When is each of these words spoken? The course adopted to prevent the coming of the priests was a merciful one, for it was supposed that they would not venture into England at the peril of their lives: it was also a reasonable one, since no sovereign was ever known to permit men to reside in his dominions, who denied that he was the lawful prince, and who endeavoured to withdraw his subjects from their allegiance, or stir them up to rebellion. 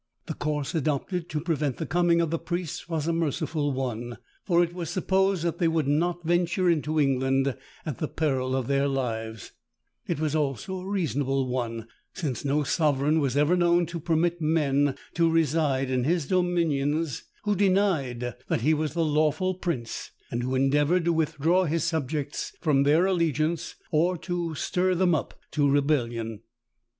The 0.25 0.33
course 0.33 0.73
adopted 0.73 1.29
to 1.29 1.39
prevent 1.39 1.77
the 1.77 1.85
coming 1.85 2.21
of 2.21 2.31
the 2.31 2.39
priests 2.39 2.89
was 2.89 3.05
a 3.05 3.13
merciful 3.13 3.71
one, 3.71 4.17
for 4.43 4.63
it 4.63 4.73
was 4.73 4.89
supposed 4.89 5.43
that 5.43 5.59
they 5.59 5.67
would 5.67 5.87
not 5.87 6.23
venture 6.23 6.67
into 6.67 6.99
England 6.99 7.55
at 7.85 7.99
the 7.99 8.07
peril 8.07 8.55
of 8.55 8.65
their 8.65 8.87
lives: 8.87 9.51
it 10.07 10.19
was 10.19 10.33
also 10.33 10.79
a 10.79 10.89
reasonable 10.89 11.47
one, 11.47 11.87
since 12.15 12.43
no 12.43 12.63
sovereign 12.63 13.19
was 13.19 13.37
ever 13.37 13.55
known 13.55 13.85
to 13.85 13.99
permit 13.99 14.41
men 14.41 14.95
to 15.13 15.29
reside 15.29 15.91
in 15.91 16.03
his 16.03 16.25
dominions, 16.25 17.25
who 17.43 17.55
denied 17.55 18.33
that 18.47 18.61
he 18.61 18.73
was 18.73 18.95
the 18.95 19.05
lawful 19.05 19.53
prince, 19.53 20.09
and 20.31 20.41
who 20.41 20.55
endeavoured 20.55 21.05
to 21.05 21.13
withdraw 21.13 21.65
his 21.65 21.83
subjects 21.83 22.53
from 22.59 22.81
their 22.81 23.05
allegiance, 23.05 23.75
or 23.91 24.17
stir 24.55 24.95
them 24.95 25.13
up 25.13 25.35
to 25.51 25.69
rebellion. 25.69 26.39